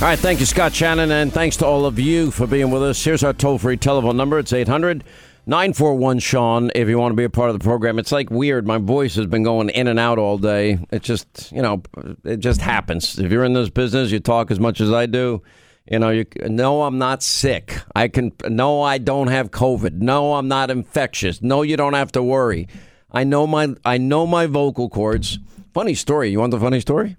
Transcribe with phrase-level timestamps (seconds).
[0.00, 2.82] All right, thank you, Scott Shannon, and thanks to all of you for being with
[2.82, 3.04] us.
[3.04, 5.04] Here's our toll free telephone number it's 800
[5.44, 7.98] 941 Sean if you want to be a part of the program.
[7.98, 8.66] It's like weird.
[8.66, 10.78] My voice has been going in and out all day.
[10.90, 11.82] It just, you know,
[12.24, 13.18] it just happens.
[13.18, 15.42] If you're in this business, you talk as much as I do.
[15.86, 17.76] You know, you no, I'm not sick.
[17.94, 19.92] I can no, I don't have COVID.
[19.92, 21.42] No, I'm not infectious.
[21.42, 22.68] No, you don't have to worry.
[23.12, 25.38] I know my I know my vocal cords.
[25.74, 26.30] Funny story.
[26.30, 27.16] You want the funny story?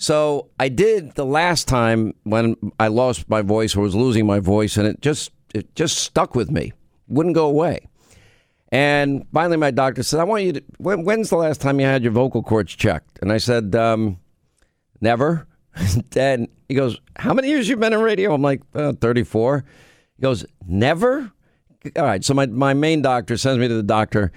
[0.00, 4.40] So I did the last time when I lost my voice or was losing my
[4.40, 6.72] voice, and it just it just stuck with me,
[7.06, 7.86] wouldn't go away.
[8.72, 10.62] And finally, my doctor said, "I want you to.
[10.78, 14.18] When, when's the last time you had your vocal cords checked?" And I said, um,
[15.02, 15.46] "Never."
[16.16, 19.66] and he goes, "How many years you been in radio?" I'm like, uh, "34."
[20.16, 21.30] He goes, "Never."
[21.94, 22.24] All right.
[22.24, 24.32] So my my main doctor sends me to the doctor.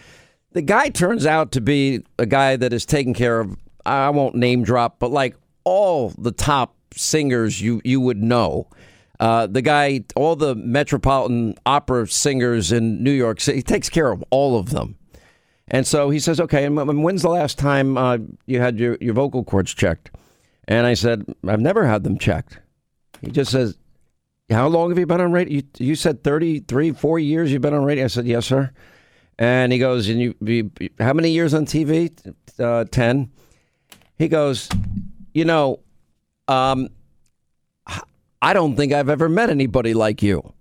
[0.51, 3.55] The guy turns out to be a guy that is taking care of.
[3.85, 8.67] I won't name drop, but like all the top singers you you would know.
[9.19, 14.11] Uh, the guy, all the Metropolitan Opera singers in New York City, he takes care
[14.11, 14.97] of all of them.
[15.67, 19.13] And so he says, "Okay, and when's the last time uh, you had your, your
[19.13, 20.11] vocal cords checked?"
[20.67, 22.59] And I said, "I've never had them checked."
[23.21, 23.77] He just says,
[24.49, 27.73] "How long have you been on radio?" You, you said 33, four years you've been
[27.73, 28.05] on radio.
[28.05, 28.71] I said, "Yes, sir."
[29.39, 32.11] And he goes, "And you, you how many years on TV?"
[32.59, 33.31] Uh, Ten.
[34.17, 34.69] He goes,
[35.33, 35.79] "You know,
[36.47, 36.89] um,
[38.41, 40.53] I don't think I've ever met anybody like you."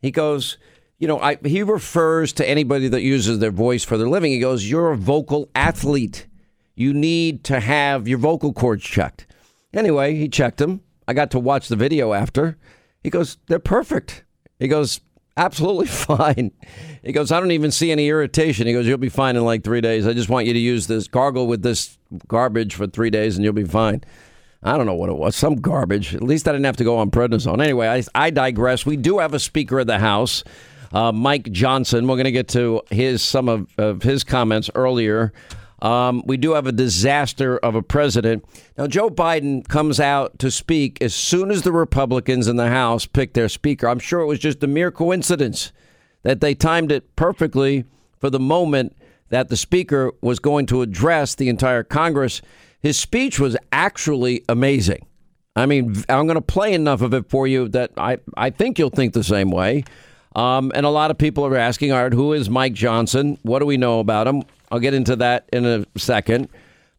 [0.00, 0.58] He goes,
[0.98, 4.32] "You know, I, he refers to anybody that uses their voice for their living.
[4.32, 6.26] He goes, "You're a vocal athlete.
[6.74, 9.26] You need to have your vocal cords checked."
[9.74, 10.80] Anyway, he checked them.
[11.06, 12.56] I got to watch the video after.
[13.02, 14.24] He goes, "They're perfect."
[14.58, 15.00] He goes,
[15.38, 16.50] absolutely fine.
[17.02, 18.66] He goes, I don't even see any irritation.
[18.66, 20.06] He goes, You'll be fine in like three days.
[20.06, 23.44] I just want you to use this gargle with this garbage for three days and
[23.44, 24.02] you'll be fine.
[24.62, 25.36] I don't know what it was.
[25.36, 26.14] Some garbage.
[26.14, 27.62] At least I didn't have to go on prednisone.
[27.62, 28.84] Anyway, I, I digress.
[28.84, 30.42] We do have a Speaker of the House,
[30.92, 32.08] uh, Mike Johnson.
[32.08, 35.32] We're going to get to his some of, of his comments earlier.
[35.80, 38.44] Um, we do have a disaster of a president.
[38.76, 43.06] Now, Joe Biden comes out to speak as soon as the Republicans in the House
[43.06, 43.88] pick their speaker.
[43.88, 45.72] I'm sure it was just a mere coincidence
[46.22, 47.84] that they timed it perfectly
[48.18, 48.96] for the moment
[49.28, 52.42] that the speaker was going to address the entire Congress.
[52.80, 55.06] His speech was actually amazing.
[55.54, 58.78] I mean, I'm going to play enough of it for you that I, I think
[58.78, 59.84] you'll think the same way.
[60.34, 63.38] Um, and a lot of people are asking, all right, who is Mike Johnson?
[63.42, 64.44] What do we know about him?
[64.70, 66.48] I'll get into that in a second.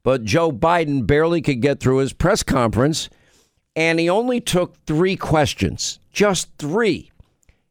[0.03, 3.09] But Joe Biden barely could get through his press conference,
[3.75, 7.11] and he only took three questions, just three.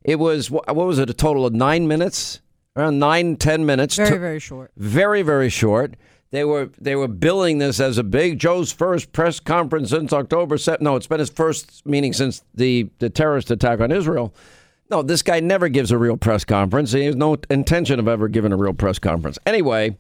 [0.05, 2.41] It was, what was it, a total of nine minutes?
[2.77, 3.97] Around nine, ten minutes.
[3.97, 4.71] Very, very short.
[4.77, 5.95] Very, very short.
[6.31, 10.59] They were they were billing this as a big Joe's first press conference since October.
[10.81, 14.35] No, it's been his first meeting since the, the terrorist attack on Israel.
[14.91, 16.93] No, this guy never gives a real press conference.
[16.93, 19.39] He has no intention of ever giving a real press conference.
[19.45, 19.97] Anyway,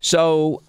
[0.00, 0.62] so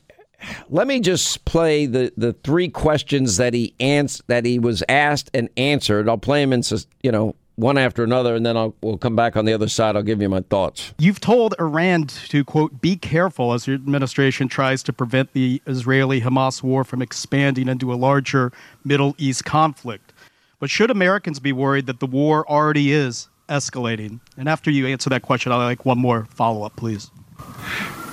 [0.69, 5.29] let me just play the, the three questions that he ans- that he was asked
[5.34, 6.07] and answered.
[6.07, 6.63] I'll play them in
[7.03, 9.95] you know one after another, and then I'll we'll come back on the other side.
[9.95, 10.94] I'll give you my thoughts.
[10.97, 16.63] You've told Iran to quote be careful as your administration tries to prevent the Israeli-Hamas
[16.63, 18.51] war from expanding into a larger
[18.84, 20.13] Middle East conflict.
[20.59, 24.19] But should Americans be worried that the war already is escalating?
[24.38, 27.12] And after you answer that question, I'd like one more follow up, please.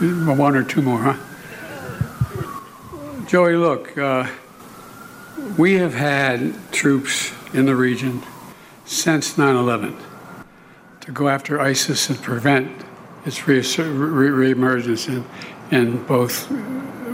[0.01, 1.17] One or two more, huh?
[3.27, 4.29] Joey, look, uh,
[5.57, 8.23] we have had troops in the region
[8.85, 9.97] since 9 11
[11.01, 12.71] to go after ISIS and prevent
[13.25, 15.25] its re- reemergence in,
[15.71, 16.51] in both,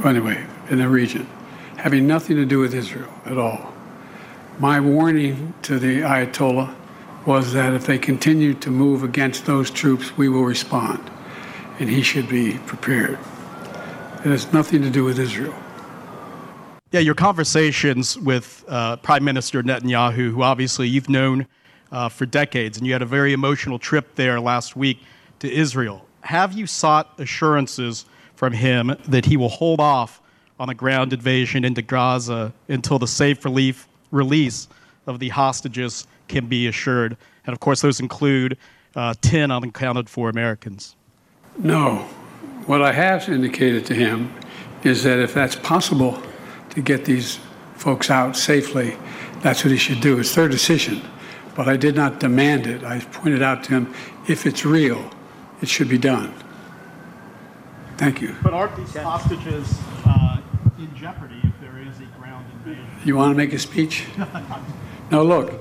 [0.05, 1.29] anyway, in the region,
[1.77, 3.73] having nothing to do with Israel at all.
[4.59, 6.75] My warning to the Ayatollah
[7.27, 11.01] was that if they continue to move against those troops, we will respond.
[11.79, 13.19] And he should be prepared.
[14.25, 15.55] It has nothing to do with Israel.
[16.93, 21.47] Yeah, your conversations with uh, Prime Minister Netanyahu, who obviously you've known
[21.91, 24.99] uh, for decades, and you had a very emotional trip there last week
[25.41, 26.07] to Israel.
[26.21, 28.05] Have you sought assurances
[28.37, 30.21] from him that he will hold off
[30.59, 34.69] on a ground invasion into Gaza until the safe relief release
[35.07, 37.17] of the hostages can be assured.
[37.47, 38.57] And of course, those include
[38.97, 40.97] uh, 10 unaccounted for Americans.
[41.59, 41.97] No.
[42.67, 44.33] What I have indicated to him
[44.83, 46.23] is that if that's possible
[46.71, 47.39] to get these
[47.75, 48.97] folks out safely,
[49.41, 50.19] that's what he should do.
[50.19, 51.03] It's their decision.
[51.55, 52.83] But I did not demand it.
[52.83, 53.95] I pointed out to him
[54.29, 55.11] if it's real,
[55.61, 56.33] it should be done.
[57.97, 58.35] Thank you.
[58.43, 60.14] But aren't these hostages uh,
[60.79, 62.87] in jeopardy if there is a ground invasion?
[63.05, 64.07] You want to make a speech?
[65.11, 65.53] Now, look,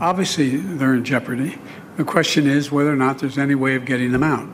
[0.00, 1.56] obviously they're in jeopardy.
[1.96, 4.48] The question is whether or not there's any way of getting them out.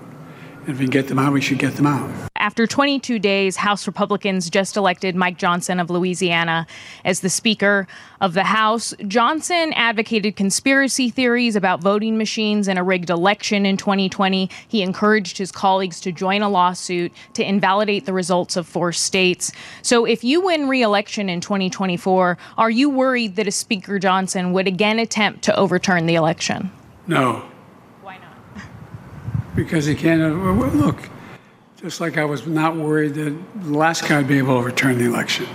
[0.67, 2.11] And if we can get them out, we should get them out.
[2.55, 6.69] After 22 days, House Republicans just elected Mike Johnson of Louisiana
[7.05, 7.89] as the Speaker
[8.21, 8.95] of the House.
[9.09, 14.49] Johnson advocated conspiracy theories about voting machines and a rigged election in 2020.
[14.69, 19.51] He encouraged his colleagues to join a lawsuit to invalidate the results of four states.
[19.83, 24.53] So, if you win re election in 2024, are you worried that a Speaker Johnson
[24.53, 26.71] would again attempt to overturn the election?
[27.09, 27.49] No.
[28.03, 28.65] Why not?
[29.57, 30.23] Because he can't.
[30.23, 31.09] Uh, look,
[31.85, 34.97] just like I was not worried that the last guy would be able to overturn
[34.97, 35.47] the election.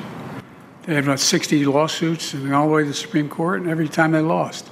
[0.84, 3.90] They had about 60 lawsuits and all the way to the Supreme Court, and every
[3.90, 4.70] time they lost.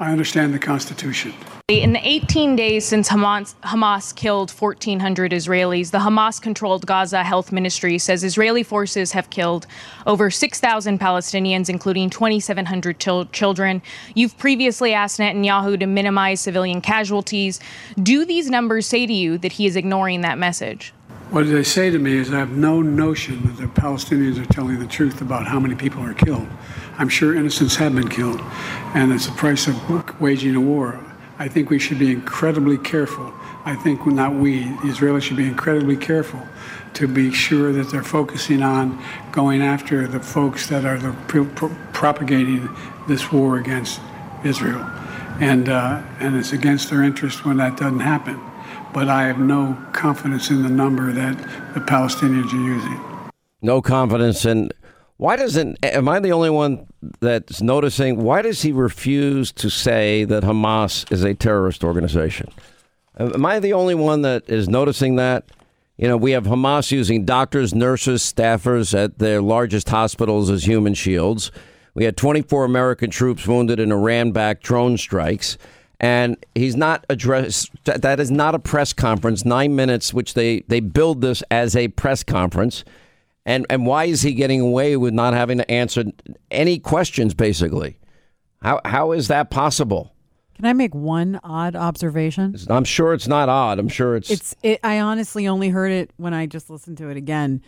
[0.00, 1.32] I understand the Constitution.
[1.70, 7.52] In the 18 days since Hamas, Hamas, killed 1,400 Israelis, the Hamas controlled Gaza Health
[7.52, 9.68] Ministry says Israeli forces have killed
[10.04, 12.98] over 6,000 Palestinians, including 2,700
[13.30, 13.82] children.
[14.16, 17.60] You've previously asked Netanyahu to minimize civilian casualties.
[18.02, 20.92] Do these numbers say to you that he is ignoring that message?
[21.30, 24.80] What they say to me is I have no notion that the Palestinians are telling
[24.80, 26.48] the truth about how many people are killed.
[26.98, 28.40] I'm sure innocents have been killed,
[28.96, 31.00] and it's the price of waging a war.
[31.40, 33.32] I think we should be incredibly careful.
[33.64, 36.46] I think not we, the Israelis should be incredibly careful
[36.92, 39.02] to be sure that they're focusing on
[39.32, 42.68] going after the folks that are the pro- pro- propagating
[43.08, 44.02] this war against
[44.44, 44.82] Israel.
[45.40, 48.38] And, uh, and it's against their interest when that doesn't happen.
[48.92, 51.38] But I have no confidence in the number that
[51.72, 53.00] the Palestinians are using.
[53.62, 54.72] No confidence in
[55.20, 56.86] why doesn't, am I the only one
[57.20, 58.22] that's noticing?
[58.22, 62.48] Why does he refuse to say that Hamas is a terrorist organization?
[63.18, 65.44] Am I the only one that is noticing that?
[65.98, 70.94] You know, we have Hamas using doctors, nurses, staffers at their largest hospitals as human
[70.94, 71.52] shields.
[71.92, 75.58] We had 24 American troops wounded in Iran backed drone strikes.
[76.00, 77.68] And he's not addressed.
[77.84, 79.44] That is not a press conference.
[79.44, 82.84] Nine minutes, which they, they build this as a press conference.
[83.50, 86.04] And and why is he getting away with not having to answer
[86.52, 87.34] any questions?
[87.34, 87.98] Basically,
[88.62, 90.14] how how is that possible?
[90.54, 92.54] Can I make one odd observation?
[92.68, 93.80] I'm sure it's not odd.
[93.80, 94.54] I'm sure it's it's.
[94.62, 97.60] It, I honestly only heard it when I just listened to it again.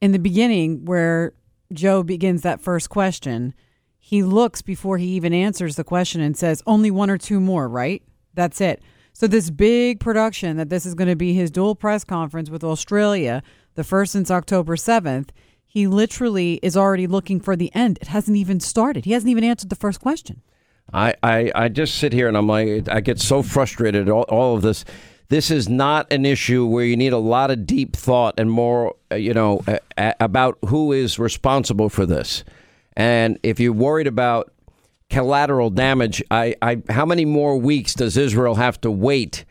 [0.00, 1.32] In the beginning, where
[1.72, 3.52] Joe begins that first question,
[3.98, 7.68] he looks before he even answers the question and says, "Only one or two more,
[7.68, 8.00] right?
[8.34, 8.80] That's it."
[9.12, 12.62] So this big production that this is going to be his dual press conference with
[12.62, 13.42] Australia
[13.76, 15.28] the first since October 7th,
[15.64, 17.98] he literally is already looking for the end.
[18.00, 19.04] It hasn't even started.
[19.04, 20.42] He hasn't even answered the first question.
[20.92, 24.56] I, I, I just sit here and I'm like, I get so frustrated all, all
[24.56, 24.84] of this.
[25.28, 28.94] This is not an issue where you need a lot of deep thought and more,
[29.10, 29.62] uh, you know,
[29.98, 32.44] about who is responsible for this.
[32.96, 34.52] And if you're worried about
[35.10, 39.44] collateral damage, I, I, how many more weeks does Israel have to wait,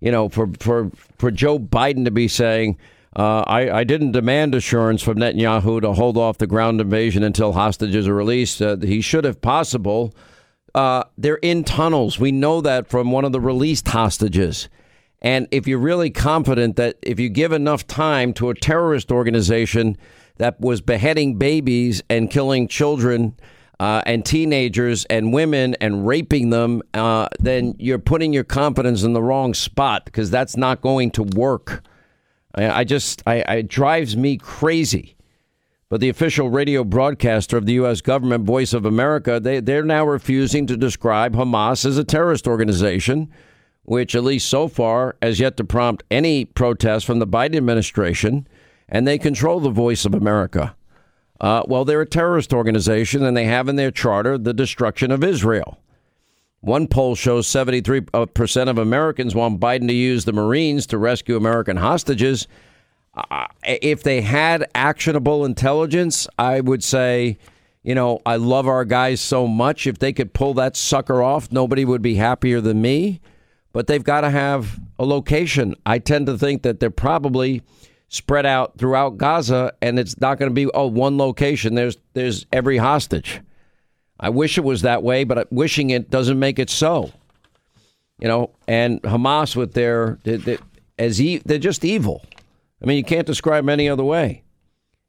[0.00, 2.78] you know, for, for, for Joe Biden to be saying,
[3.14, 7.52] uh, I, I, didn't demand assurance from Netanyahu to hold off the ground invasion until
[7.52, 8.62] hostages are released.
[8.62, 10.14] Uh, he should, if possible.
[10.74, 12.18] Uh, they're in tunnels.
[12.18, 14.70] We know that from one of the released hostages.
[15.20, 19.98] And if you're really confident that if you give enough time to a terrorist organization
[20.38, 23.36] that was beheading babies and killing children
[23.78, 29.12] uh, and teenagers and women and raping them, uh, then you're putting your confidence in
[29.12, 31.84] the wrong spot because that's not going to work.
[32.54, 35.16] I, I just, I, it drives me crazy.
[35.88, 38.00] But the official radio broadcaster of the U.S.
[38.00, 43.30] government, Voice of America, they, they're now refusing to describe Hamas as a terrorist organization,
[43.82, 48.46] which, at least so far, has yet to prompt any protest from the Biden administration.
[48.88, 50.74] And they control the Voice of America.
[51.42, 55.22] Uh, well, they're a terrorist organization, and they have in their charter the destruction of
[55.22, 55.78] Israel.
[56.62, 61.76] One poll shows 73% of Americans want Biden to use the Marines to rescue American
[61.76, 62.46] hostages.
[63.14, 67.36] Uh, if they had actionable intelligence, I would say,
[67.82, 69.88] you know, I love our guys so much.
[69.88, 73.20] If they could pull that sucker off, nobody would be happier than me.
[73.72, 75.74] But they've got to have a location.
[75.84, 77.62] I tend to think that they're probably
[78.06, 81.74] spread out throughout Gaza, and it's not going to be oh one location.
[81.74, 83.40] There's there's every hostage.
[84.22, 87.10] I wish it was that way, but wishing it doesn't make it so.
[88.20, 90.58] You know, and Hamas with their, they, they,
[90.96, 92.24] as e- they're just evil.
[92.80, 94.44] I mean, you can't describe them any other way.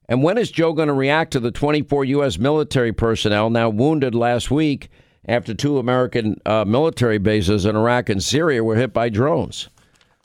[0.10, 2.39] And when is Joe going to react to the 24 U.S.
[2.39, 4.89] military personnel now wounded last week
[5.27, 9.70] after two American uh, military bases in Iraq and Syria were hit by drones?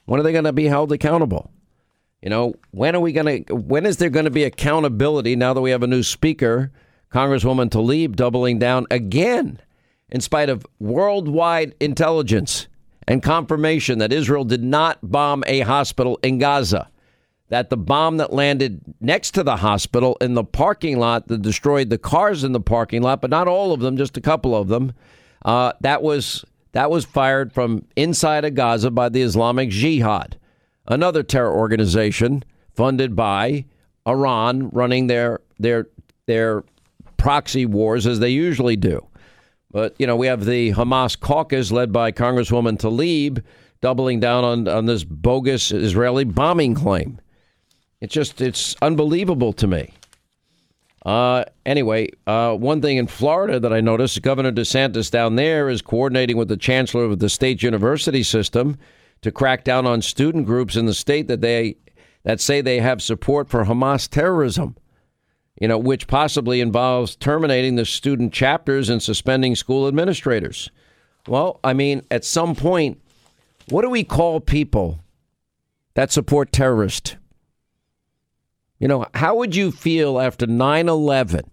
[0.06, 1.50] When are they going to be held accountable?
[2.22, 3.54] You know, when are we going to?
[3.54, 6.72] When is there going to be accountability now that we have a new speaker?
[7.12, 9.60] Congresswoman Tlaib doubling down again
[10.10, 12.68] in spite of worldwide intelligence
[13.06, 16.90] and confirmation that Israel did not bomb a hospital in Gaza,
[17.48, 21.88] that the bomb that landed next to the hospital in the parking lot that destroyed
[21.88, 24.68] the cars in the parking lot, but not all of them, just a couple of
[24.68, 24.92] them,
[25.44, 30.38] uh, that was that was fired from inside of Gaza by the Islamic Jihad,
[30.86, 33.64] another terror organization funded by
[34.06, 35.86] Iran, running their their
[36.26, 36.62] their
[37.18, 39.06] proxy wars as they usually do.
[39.70, 43.42] But, you know, we have the Hamas caucus led by Congresswoman Tlaib
[43.82, 47.20] doubling down on, on this bogus Israeli bombing claim.
[48.00, 49.92] It's just, it's unbelievable to me.
[51.04, 55.82] Uh, anyway, uh, one thing in Florida that I noticed, Governor DeSantis down there is
[55.82, 58.78] coordinating with the chancellor of the state university system
[59.22, 61.76] to crack down on student groups in the state that they
[62.24, 64.76] that say they have support for Hamas terrorism
[65.60, 70.70] you know, which possibly involves terminating the student chapters and suspending school administrators.
[71.26, 73.00] Well, I mean, at some point,
[73.68, 75.00] what do we call people
[75.94, 77.16] that support terrorists?
[78.78, 81.50] You know, how would you feel after 9 11?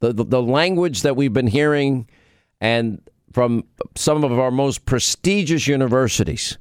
[0.00, 2.08] The, the, the language that we've been hearing
[2.60, 3.00] and
[3.32, 3.64] from
[3.96, 6.58] some of our most prestigious universities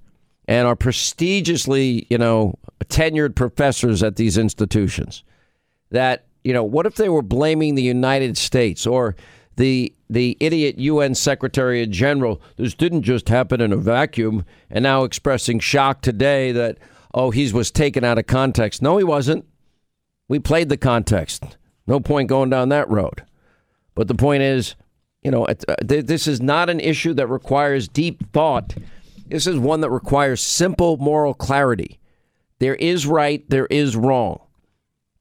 [0.48, 2.56] and our prestigiously, you know,
[2.86, 5.24] tenured professors at these institutions
[5.92, 9.16] that you know, what if they were blaming the United States or
[9.58, 12.42] the the idiot UN Secretary General?
[12.58, 16.80] This didn't just happen in a vacuum, and now expressing shock today that
[17.14, 18.82] oh he was taken out of context.
[18.82, 19.46] No, he wasn't.
[20.28, 21.56] We played the context.
[21.86, 23.24] No point going down that road.
[23.94, 24.74] But the point is,
[25.22, 25.54] you know, uh,
[25.84, 28.74] this is not an issue that requires deep thought.
[29.28, 32.00] This is one that requires simple moral clarity.
[32.58, 34.40] There is right, there is wrong.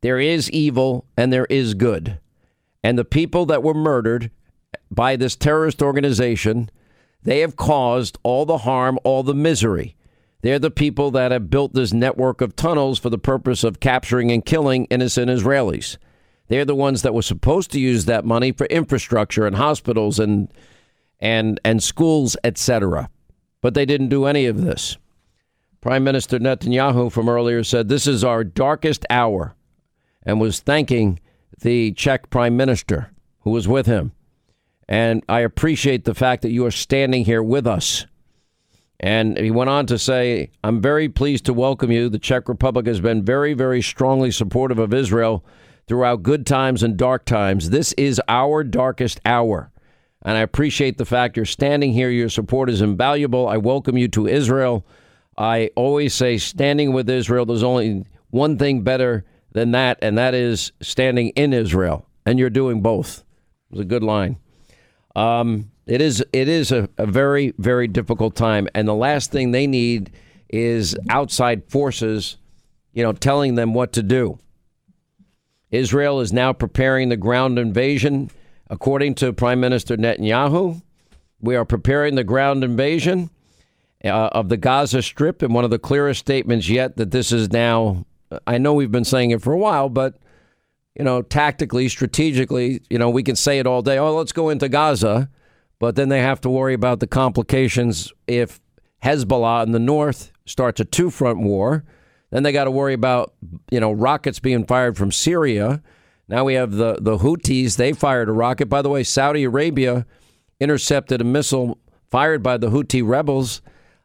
[0.00, 2.19] There is evil and there is good.
[2.83, 4.31] And the people that were murdered
[4.90, 6.71] by this terrorist organization,
[7.23, 9.97] they have caused all the harm, all the misery.
[10.43, 14.31] They're the people that have built this network of tunnels for the purpose of capturing
[14.31, 15.97] and killing innocent Israelis.
[16.47, 20.52] They're the ones that were supposed to use that money for infrastructure and hospitals and
[21.21, 23.11] and and schools, etc.
[23.61, 24.97] But they didn't do any of this.
[25.81, 29.57] Prime Minister Netanyahu from earlier said this is our darkest hour
[30.28, 31.18] and was thanking
[31.62, 34.12] the Czech prime minister who was with him.
[34.87, 38.04] And I appreciate the fact that you are standing here with us.
[39.00, 42.11] And he went on to say, I'm very pleased to welcome you.
[42.11, 45.47] The Czech Republic has been very, very strongly supportive of Israel
[45.87, 47.70] throughout good times and dark times.
[47.70, 49.73] This is our darkest hour.
[50.20, 52.11] And I appreciate the fact you're standing here.
[52.11, 53.49] Your support is invaluable.
[53.49, 54.85] I welcome you to Israel.
[55.38, 60.35] I always say, standing with Israel, there's only one thing better than that, and that
[60.35, 62.07] is standing in Israel.
[62.26, 63.25] And you're doing both.
[63.71, 64.38] It was a good line.
[65.17, 69.50] Um, it is it is a, a very very difficult time, and the last thing
[69.50, 70.11] they need
[70.49, 72.37] is outside forces,
[72.93, 74.38] you know, telling them what to do.
[75.71, 78.31] Israel is now preparing the ground invasion,
[78.69, 80.83] according to Prime Minister Netanyahu.
[81.40, 83.31] We are preparing the ground invasion
[84.05, 87.50] uh, of the Gaza Strip, and one of the clearest statements yet that this is
[87.50, 88.07] now
[88.47, 90.18] I know we've been saying it for a while, but
[90.94, 93.99] you know, tactically, strategically, you know, we can say it all day.
[93.99, 95.30] Oh, let's go into Gaza,
[95.78, 98.61] but then they have to worry about the complications if
[99.04, 101.85] Hezbollah in the north starts a two-front war.
[102.30, 103.32] Then they got to worry about
[103.70, 105.82] you know rockets being fired from Syria.
[106.28, 107.76] Now we have the the Houthis.
[107.76, 108.66] They fired a rocket.
[108.66, 110.04] By the way, Saudi Arabia
[110.61, 111.78] intercepted a missile
[112.11, 113.62] fired by the Houthi rebels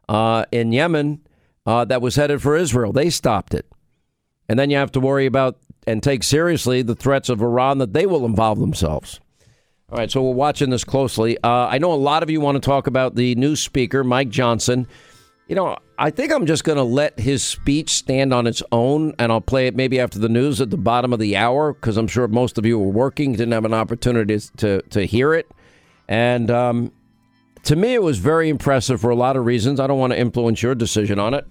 [0.08, 1.20] uh, in Yemen
[1.66, 2.92] uh, that was headed for Israel.
[2.92, 3.66] They stopped it.
[4.48, 7.92] And then you have to worry about and take seriously the threats of Iran that
[7.92, 9.20] they will involve themselves.
[9.90, 11.36] All right, so we're watching this closely.
[11.38, 14.30] Uh, I know a lot of you want to talk about the new speaker, Mike
[14.30, 14.86] Johnson.
[15.46, 19.14] You know, I think I'm just going to let his speech stand on its own,
[19.18, 21.98] and I'll play it maybe after the news at the bottom of the hour because
[21.98, 25.50] I'm sure most of you were working, didn't have an opportunity to to hear it.
[26.08, 26.92] And um,
[27.64, 29.80] to me, it was very impressive for a lot of reasons.
[29.80, 31.46] I don't want to influence your decision on it.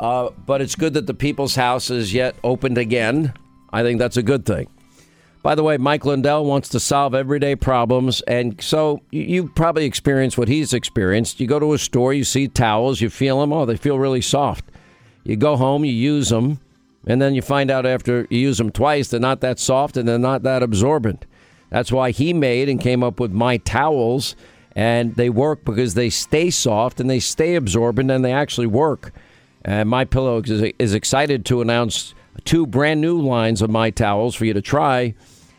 [0.00, 3.34] Uh, but it's good that the People's House is yet opened again.
[3.70, 4.68] I think that's a good thing.
[5.42, 8.22] By the way, Mike Lindell wants to solve everyday problems.
[8.22, 11.38] And so you, probably experienced what he's experienced.
[11.38, 13.52] You go to a store, you see towels, you feel them.
[13.52, 14.64] Oh, they feel really soft.
[15.22, 16.60] You go home, you use them,
[17.06, 20.08] and then you find out after you use them twice, they're not that soft and
[20.08, 21.26] they're not that absorbent.
[21.68, 24.34] That's why he made and came up with My Towels.
[24.74, 29.12] And they work because they stay soft and they stay absorbent and they actually work.
[29.64, 32.14] And My Pillow is, excited to announce
[32.44, 35.14] two brand new lines of My Towels for you to try.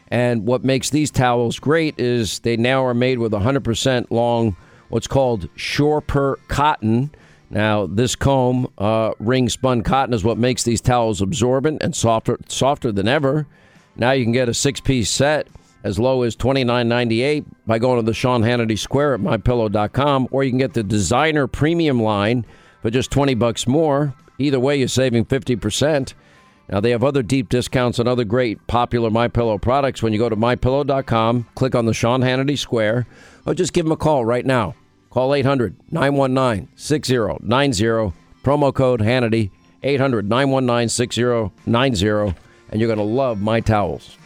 [0.07, 4.55] And what makes these towels great is they now are made with 100% long,
[4.89, 7.11] what's called Shore-Per cotton.
[7.49, 12.37] Now, this comb uh, ring spun cotton is what makes these towels absorbent and softer,
[12.47, 13.47] softer than ever.
[13.95, 15.47] Now you can get a six piece set
[15.83, 20.51] as low as $29.98 by going to the Sean Hannity Square at mypillow.com, or you
[20.51, 22.45] can get the designer premium line
[22.81, 24.15] for just 20 bucks more.
[24.37, 26.13] Either way, you're saving 50%.
[26.69, 30.19] Now they have other deep discounts on other great popular My Pillow products when you
[30.19, 33.07] go to mypillow.com, click on the Sean Hannity Square,
[33.45, 34.75] or just give them a call right now.
[35.09, 39.51] Call 800-919-6090, promo code Hannity
[39.83, 42.35] 800-919-6090
[42.71, 44.17] and you're going to love my towels.